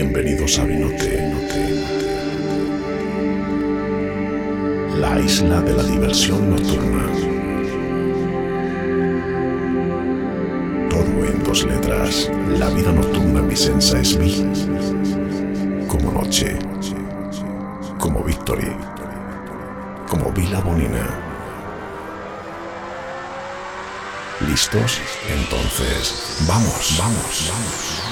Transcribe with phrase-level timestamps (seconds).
[0.00, 1.34] Bienvenidos a Vinote,
[4.96, 7.04] la isla de la diversión nocturna.
[10.88, 12.30] Todo en dos letras.
[12.60, 14.46] La vida nocturna misensa es vi.
[15.88, 16.56] Como noche,
[17.98, 18.70] como victory,
[20.06, 21.10] como Vila Bonina.
[24.48, 25.00] ¿Listos?
[25.28, 28.07] Entonces, vamos, vamos, vamos.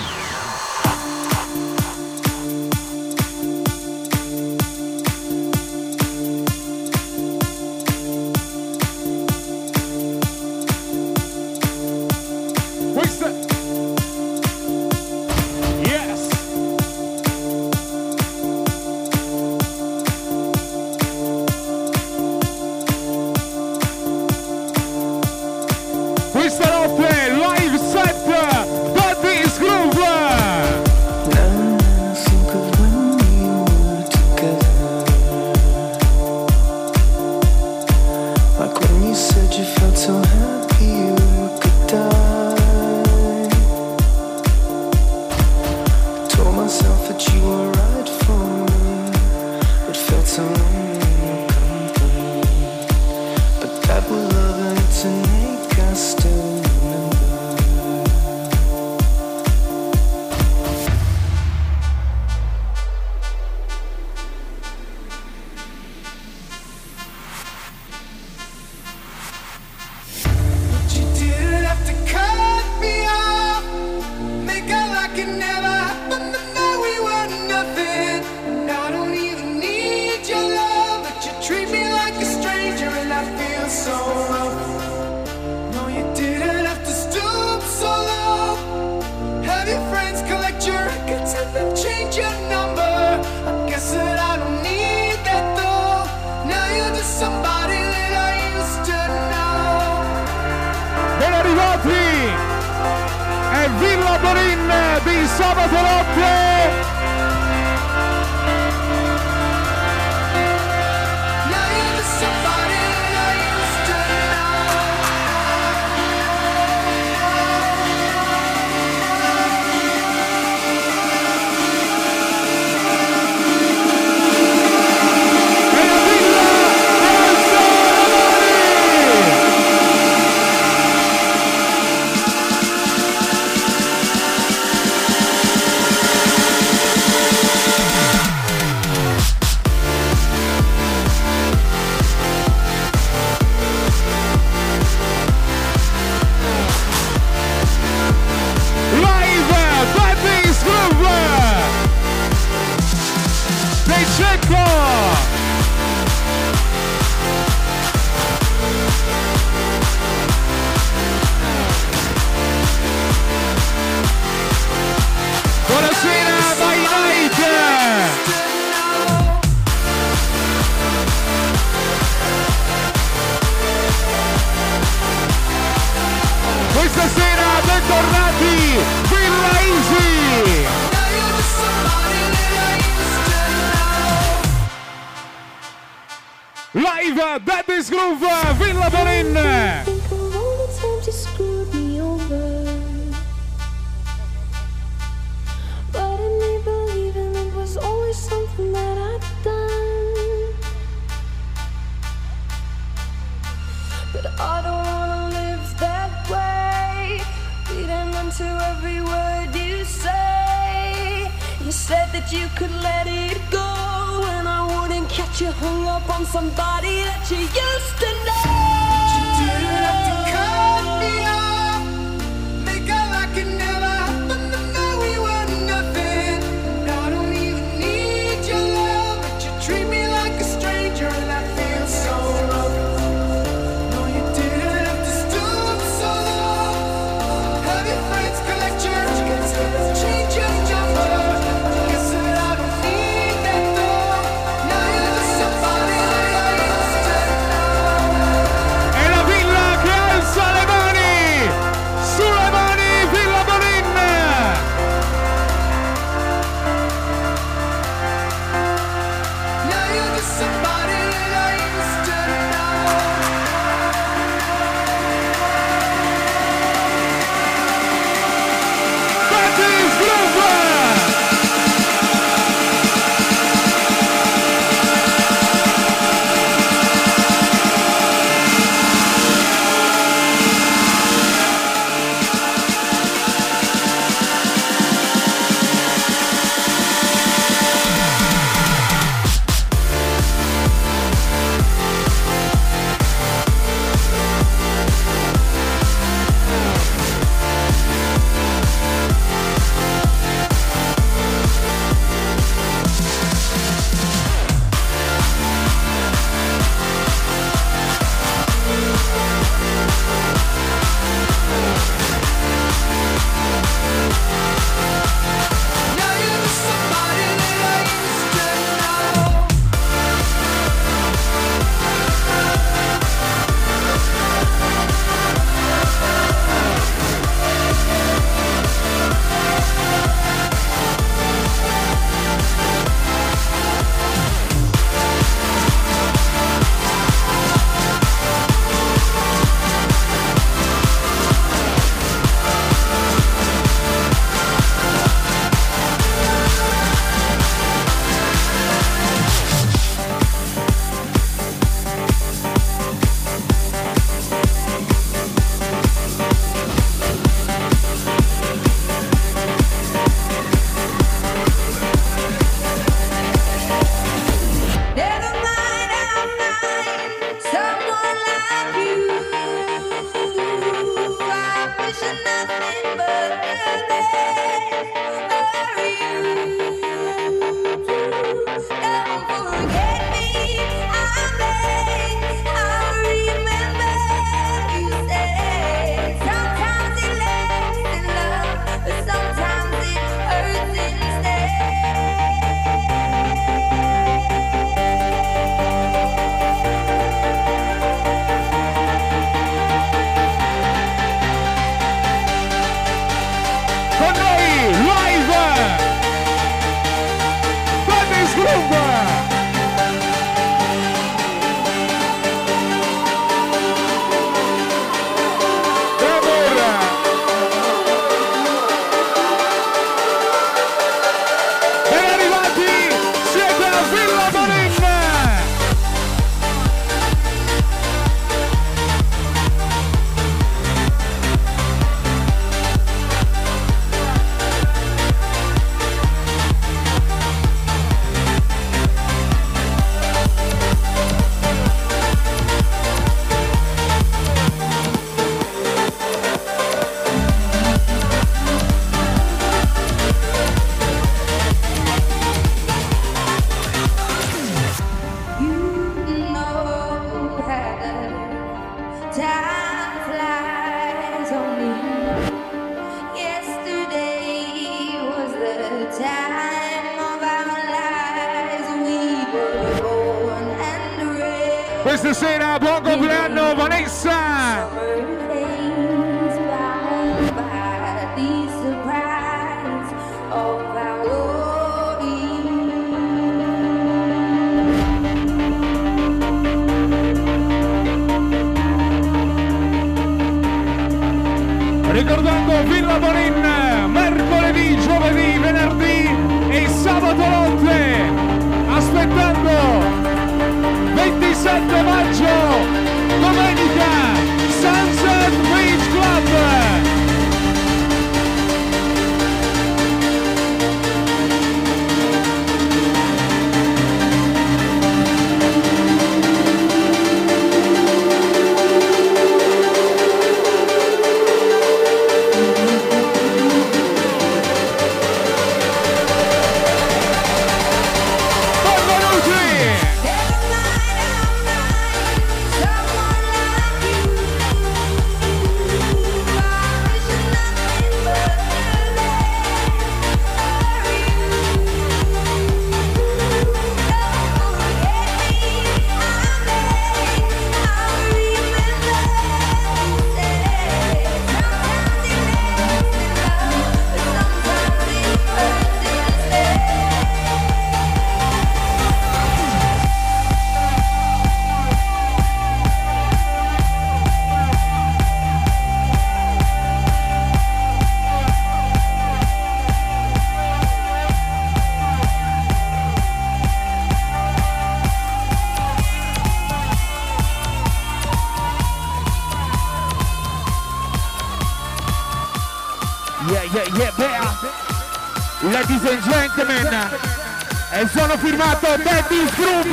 [588.36, 589.72] na to Daddy's Groove.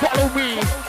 [0.00, 0.87] Follow me.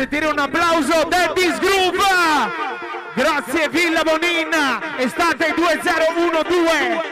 [0.00, 1.98] sentire un applauso Daddy's Groove
[3.14, 4.48] grazie Villa Bonin
[4.96, 7.02] estate 2012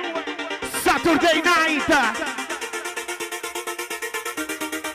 [0.82, 1.88] Saturday Night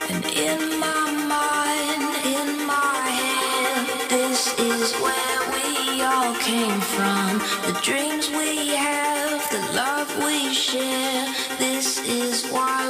[0.09, 7.79] And in my mind, in my head This is where we all came from, the
[7.83, 11.27] dreams we have, the love we share.
[11.59, 12.82] This is why.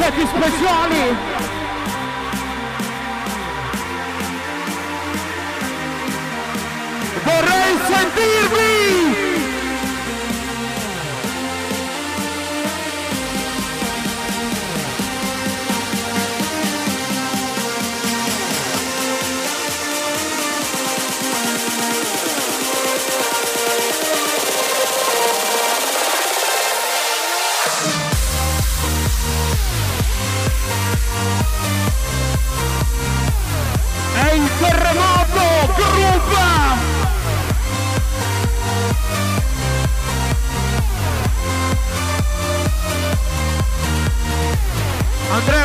[0.00, 1.16] effetti speciali
[7.24, 8.69] vorrei sentirvi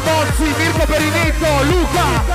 [0.05, 2.34] Mozzi, Mirko Perinetto, Luca.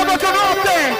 [0.00, 0.99] Roberto Norte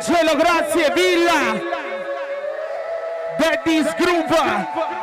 [0.00, 1.60] cielo, grazie Villa!
[3.38, 4.99] Daddy's Groove!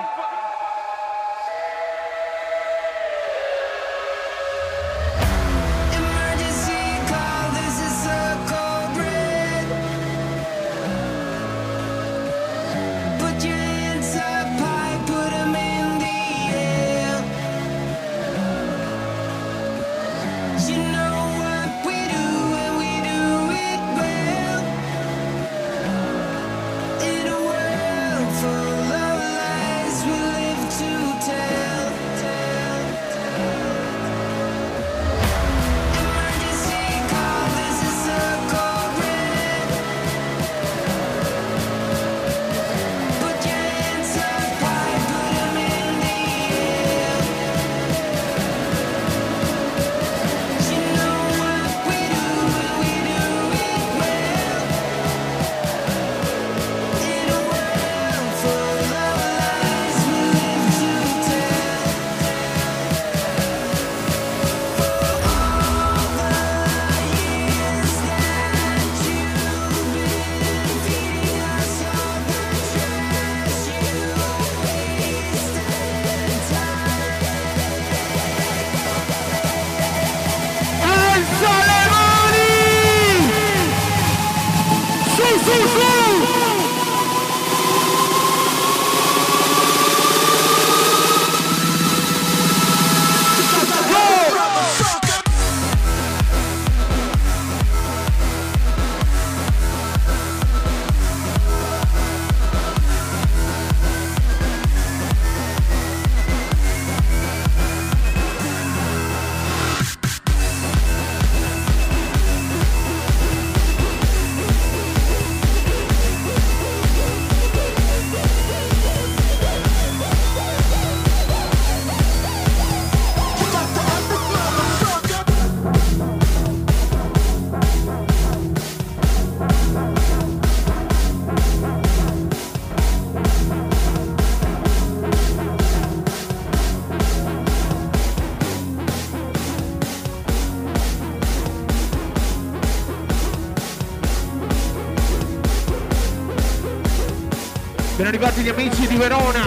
[148.17, 149.43] Arrivati gli amici di Verona.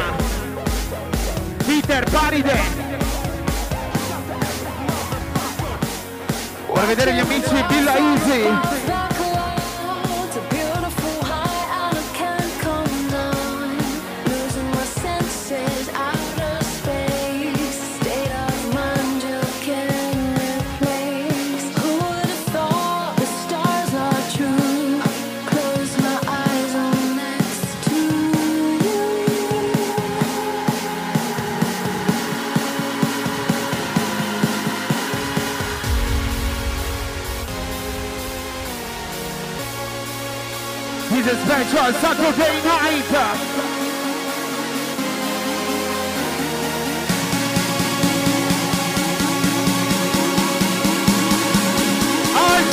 [1.66, 2.60] Peter Paride.
[6.72, 8.59] Per vedere gli amici Villa Easy.
[41.10, 43.50] He's a special Saturday night.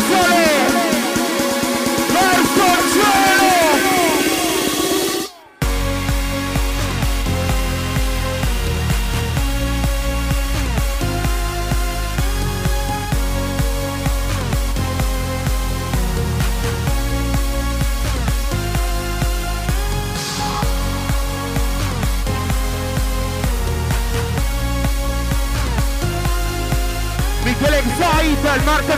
[0.10, 0.47] Sorry!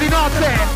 [0.10, 0.69] Nothing.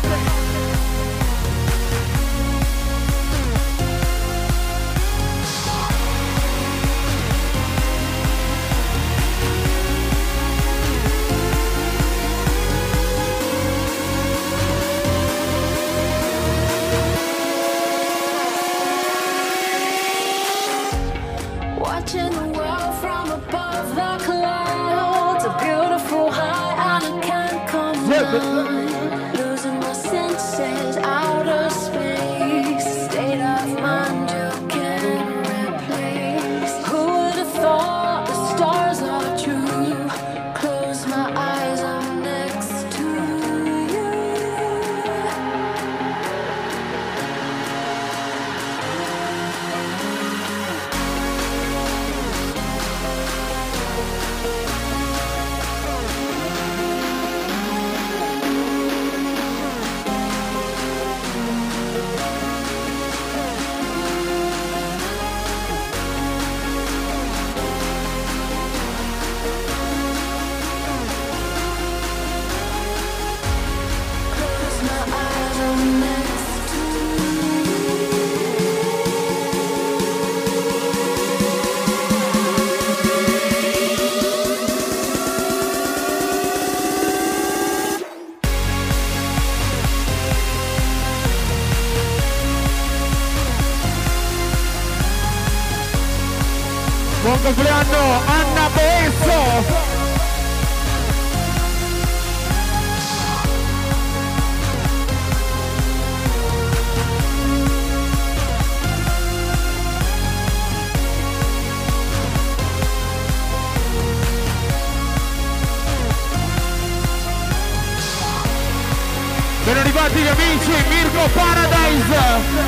[119.74, 122.62] Ben arrivati gli amici Mirko Paradise.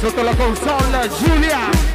[0.00, 1.89] Sotto la console Giulia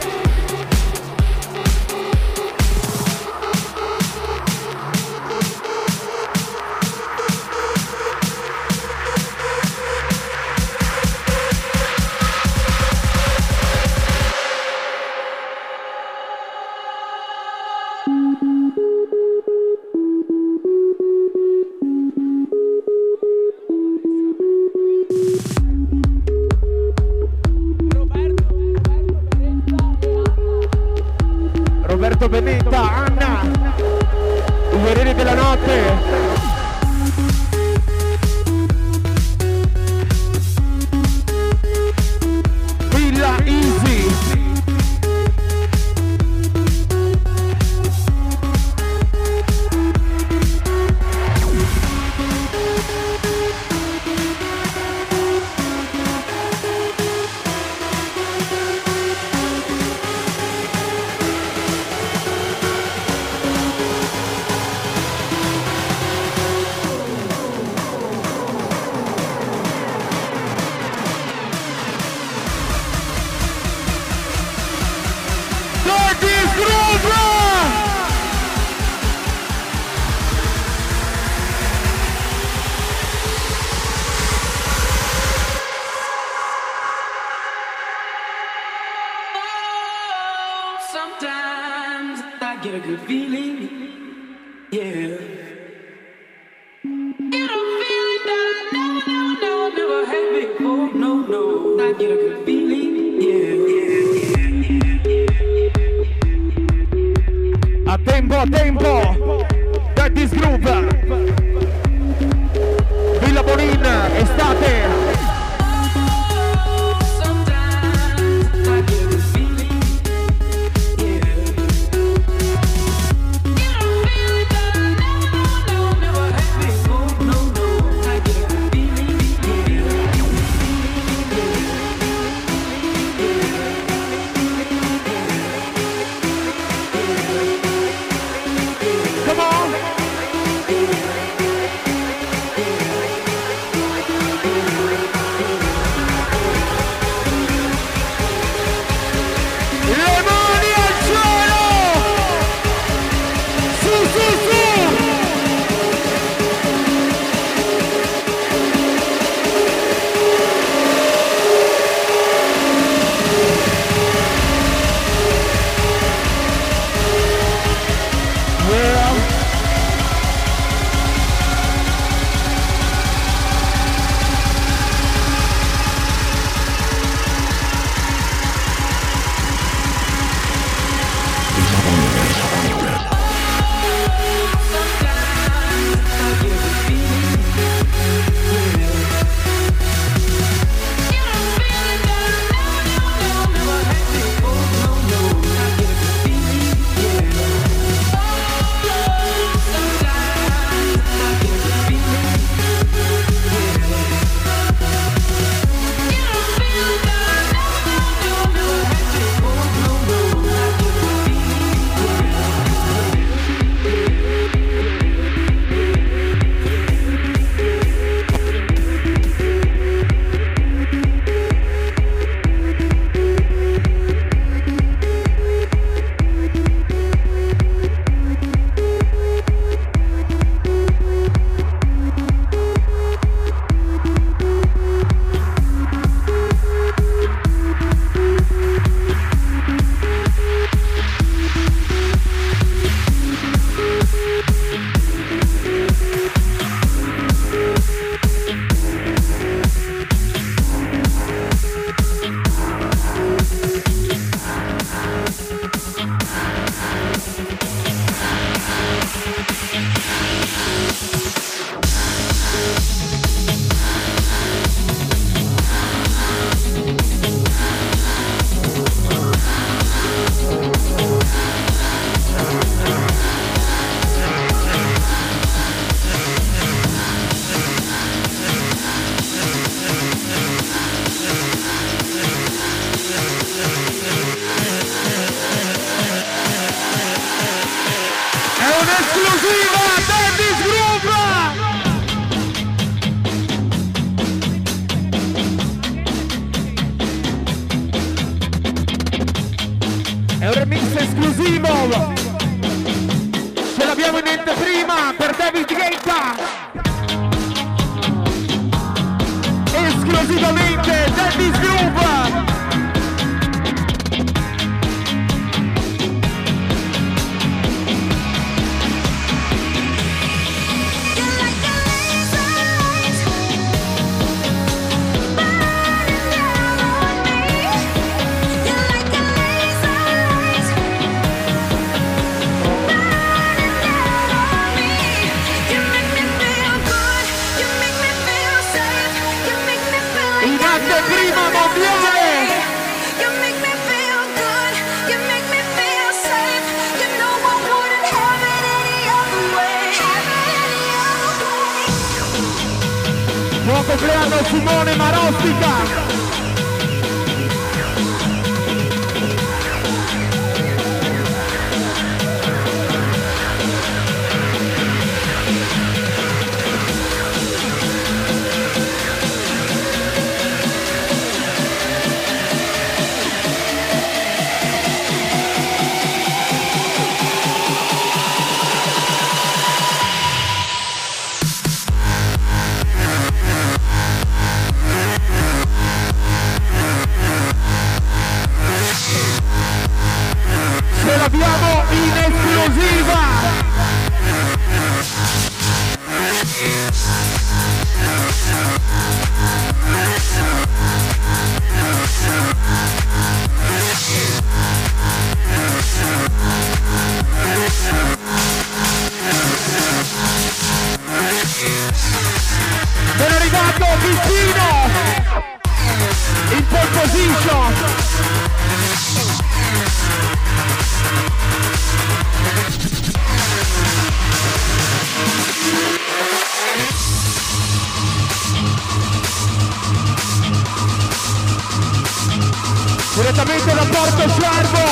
[433.96, 434.84] Porto Servo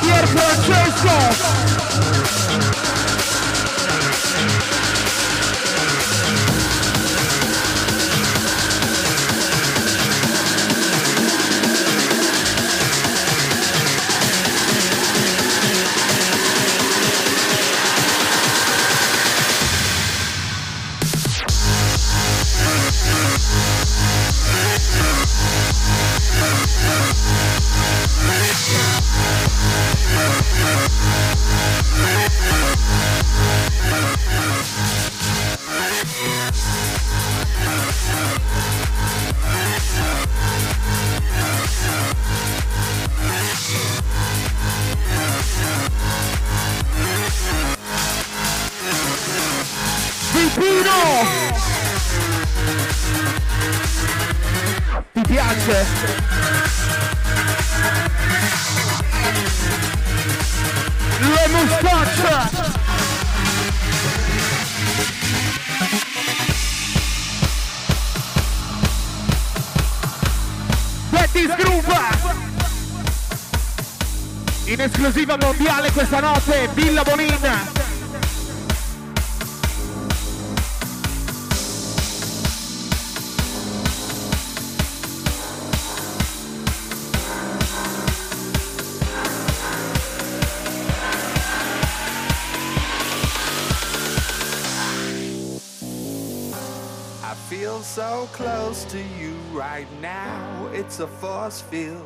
[0.00, 1.16] Pier Francesco
[75.32, 77.30] esclusiva mondiale questa notte, Villa Bonin.
[97.82, 102.02] so close to you right now, it's a force field.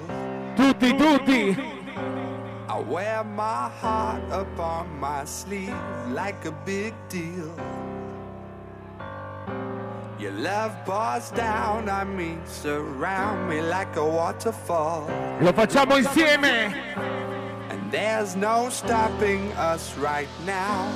[0.56, 1.75] Tutti, tutti!
[5.26, 5.74] Sleeve
[6.08, 7.52] like a big deal.
[10.18, 15.06] Your love pours down on me, surround me like a waterfall.
[15.40, 16.72] Lo facciamo insieme.
[17.68, 20.90] And there's no stopping us right now.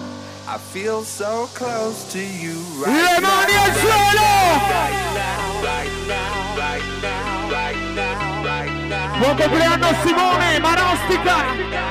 [0.48, 4.30] I feel so close to you right Le mani al cielo!
[4.72, 9.20] Right now, right now, right now, right now, right now.
[9.20, 11.90] Buon compleanno Simone Marostica!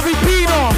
[0.00, 0.77] Francesco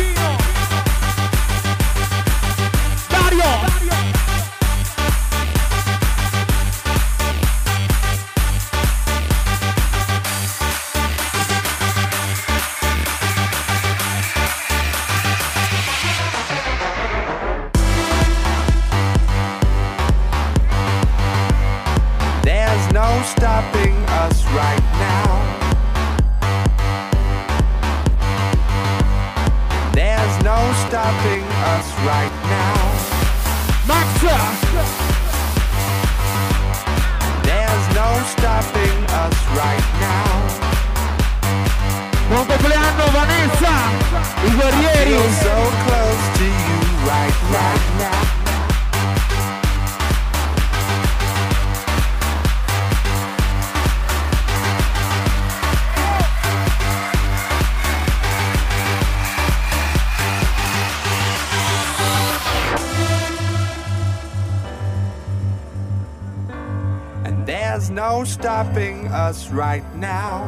[68.25, 68.27] Vipino!
[68.27, 70.45] stopping us right now.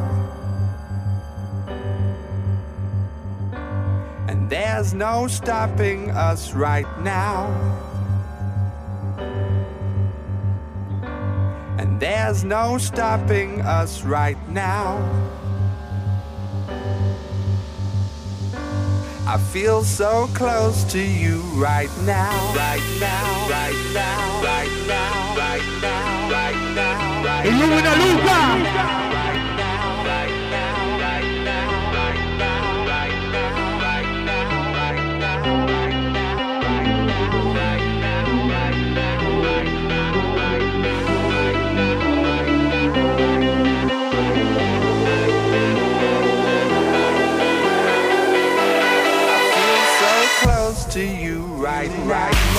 [4.27, 7.47] And there's no stopping us right now.
[11.77, 14.97] And there's no stopping us right now.
[19.33, 25.81] I feel so close to you right now, right now, right now, right now, right
[25.81, 27.49] now, right now, right now.
[27.49, 29.12] Illumina Luca!
[52.13, 52.52] Right,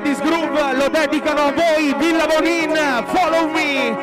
[0.00, 2.72] Daddy's Groove lo dedicano a voi Villa Bonin
[3.12, 3.94] Follow Me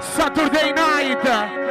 [0.00, 1.63] Saturday Night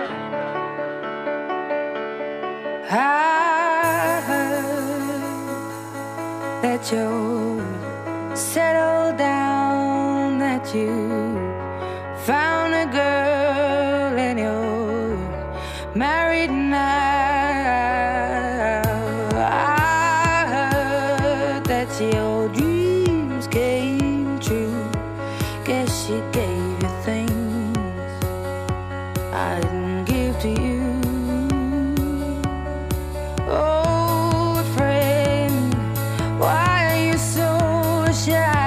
[38.13, 38.62] Yeah.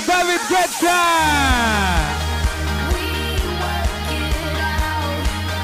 [0.00, 1.00] David Guetta!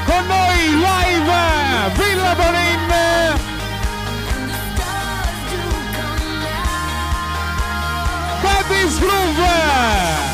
[0.07, 2.79] Con noi live Villa Bonin!
[8.41, 10.30] Cadis Groove!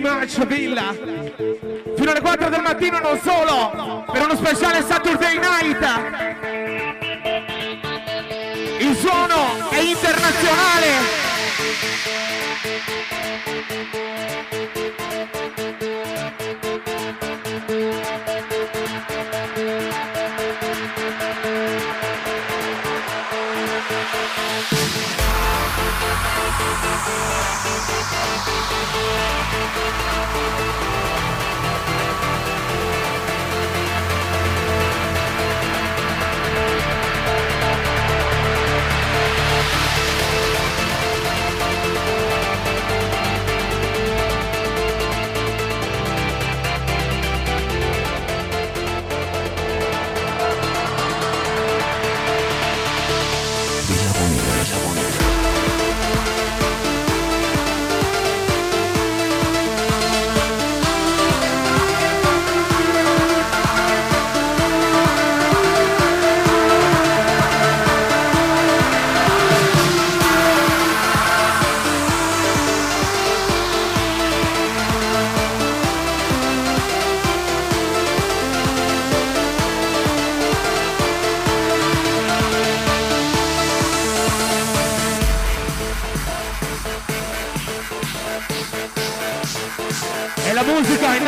[0.00, 0.92] Marcia Villa.
[0.92, 5.84] Fino alle 4 del mattino non solo per uno speciale Saturday Night.
[8.80, 11.26] Il suono è internazionale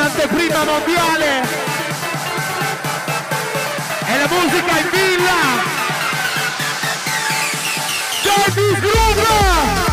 [0.09, 1.43] in anteprima mondiale.
[4.07, 5.37] E la musica in villa.
[8.23, 9.88] Davis Groove!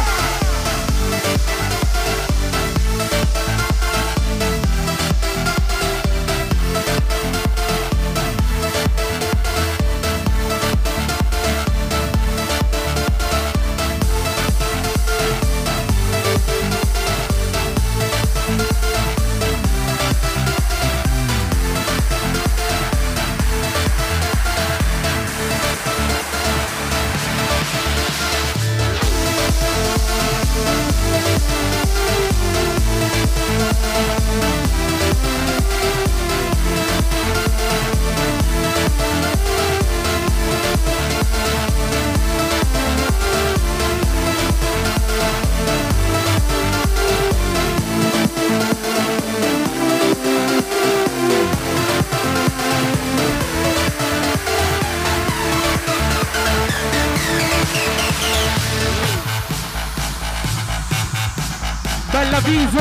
[62.45, 62.77] DJ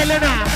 [0.00, 0.47] Elena.